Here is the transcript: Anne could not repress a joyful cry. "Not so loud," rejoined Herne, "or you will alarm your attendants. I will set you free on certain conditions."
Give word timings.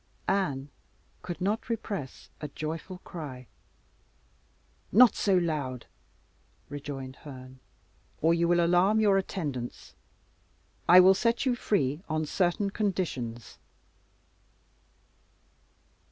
Anne 0.27 0.69
could 1.21 1.39
not 1.39 1.69
repress 1.69 2.31
a 2.41 2.47
joyful 2.47 2.97
cry. 3.03 3.45
"Not 4.91 5.15
so 5.15 5.37
loud," 5.37 5.85
rejoined 6.69 7.17
Herne, 7.17 7.59
"or 8.19 8.33
you 8.33 8.47
will 8.47 8.65
alarm 8.65 8.99
your 8.99 9.19
attendants. 9.19 9.93
I 10.89 10.99
will 11.01 11.13
set 11.13 11.45
you 11.45 11.53
free 11.53 12.01
on 12.09 12.25
certain 12.25 12.71
conditions." 12.71 13.59